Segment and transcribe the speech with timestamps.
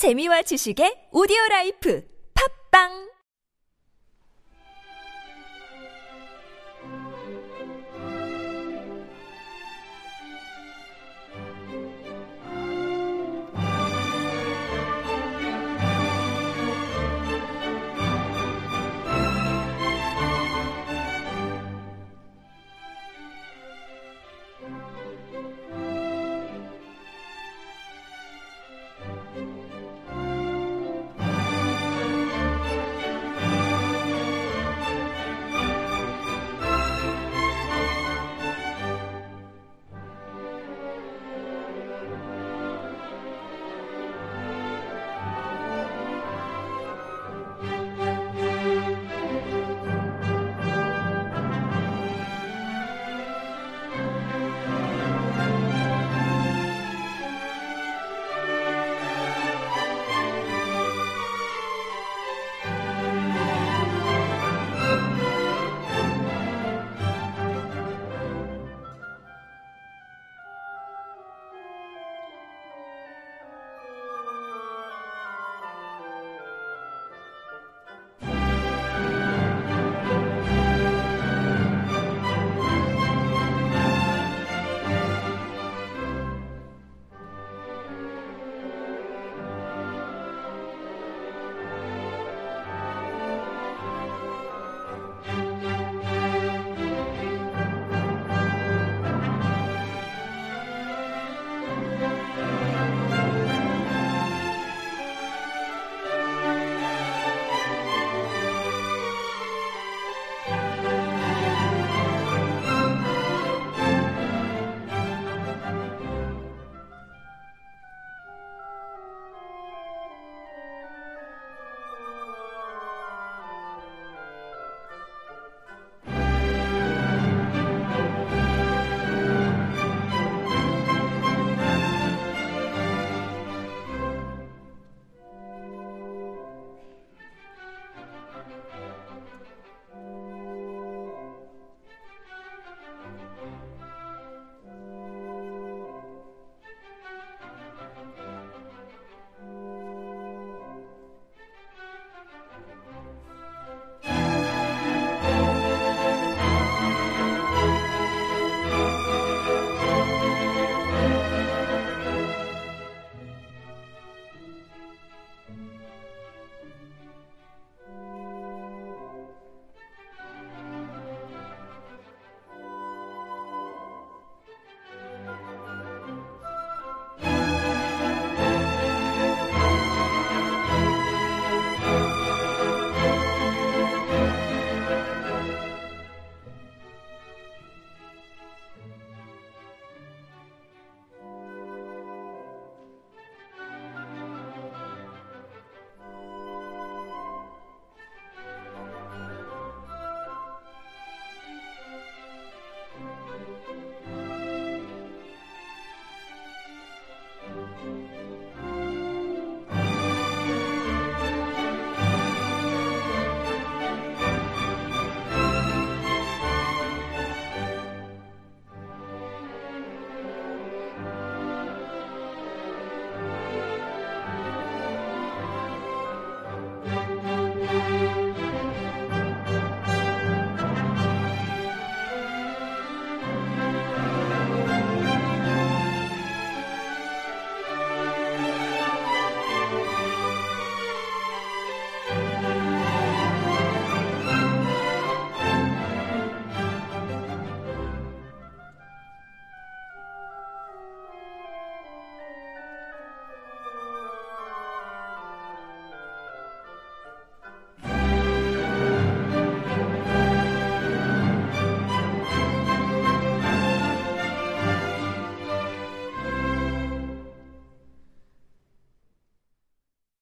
[0.00, 2.00] 재미와 지식의 오디오 라이프.
[2.32, 3.09] 팝빵!